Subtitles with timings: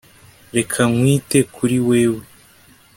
[0.55, 2.23] reka nkwite kuri wewe